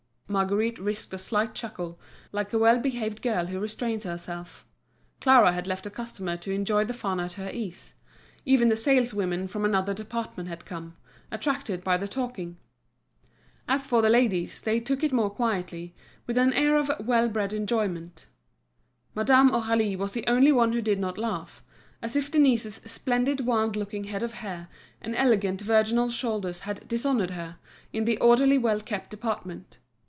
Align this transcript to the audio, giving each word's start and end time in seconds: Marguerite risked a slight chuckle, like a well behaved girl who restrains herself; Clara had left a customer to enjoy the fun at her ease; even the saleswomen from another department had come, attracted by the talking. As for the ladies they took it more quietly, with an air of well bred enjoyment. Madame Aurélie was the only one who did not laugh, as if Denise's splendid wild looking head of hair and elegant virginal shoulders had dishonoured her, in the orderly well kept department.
Marguerite 0.31 0.79
risked 0.79 1.13
a 1.13 1.17
slight 1.17 1.53
chuckle, 1.53 1.99
like 2.31 2.53
a 2.53 2.57
well 2.57 2.79
behaved 2.79 3.21
girl 3.21 3.47
who 3.47 3.59
restrains 3.59 4.05
herself; 4.05 4.65
Clara 5.19 5.51
had 5.51 5.67
left 5.67 5.85
a 5.85 5.89
customer 5.89 6.37
to 6.37 6.53
enjoy 6.53 6.85
the 6.85 6.93
fun 6.93 7.19
at 7.19 7.33
her 7.33 7.49
ease; 7.51 7.95
even 8.45 8.69
the 8.69 8.77
saleswomen 8.77 9.49
from 9.49 9.65
another 9.65 9.93
department 9.93 10.47
had 10.47 10.63
come, 10.65 10.95
attracted 11.33 11.83
by 11.83 11.97
the 11.97 12.07
talking. 12.07 12.55
As 13.67 13.85
for 13.85 14.01
the 14.01 14.09
ladies 14.09 14.61
they 14.61 14.79
took 14.79 15.03
it 15.03 15.11
more 15.11 15.29
quietly, 15.29 15.93
with 16.25 16.37
an 16.37 16.53
air 16.53 16.77
of 16.77 16.89
well 17.01 17.27
bred 17.27 17.51
enjoyment. 17.51 18.27
Madame 19.13 19.49
Aurélie 19.51 19.97
was 19.97 20.13
the 20.13 20.25
only 20.27 20.53
one 20.53 20.71
who 20.71 20.81
did 20.81 20.97
not 20.97 21.17
laugh, 21.17 21.61
as 22.01 22.15
if 22.15 22.31
Denise's 22.31 22.75
splendid 22.85 23.41
wild 23.41 23.75
looking 23.75 24.05
head 24.05 24.23
of 24.23 24.35
hair 24.35 24.69
and 25.01 25.13
elegant 25.13 25.59
virginal 25.59 26.09
shoulders 26.09 26.61
had 26.61 26.87
dishonoured 26.87 27.31
her, 27.31 27.57
in 27.91 28.05
the 28.05 28.17
orderly 28.19 28.57
well 28.57 28.79
kept 28.79 29.09
department. 29.09 29.77